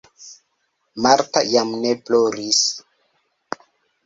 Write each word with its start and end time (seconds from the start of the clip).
Marta 1.05 1.39
jam 1.51 1.69
ne 1.83 1.91
ploris. 2.09 2.63